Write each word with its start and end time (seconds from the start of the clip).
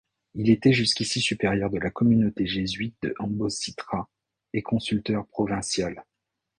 Il 0.33 0.49
était 0.49 0.73
jusqu’ici 0.73 1.21
Supérieur 1.21 1.69
de 1.69 1.77
la 1.77 1.91
Communauté 1.91 2.47
jésuite 2.47 2.95
de 3.03 3.13
Ambositra 3.19 4.09
et 4.51 4.63
Consulteur 4.63 5.27
provincial. 5.27 6.03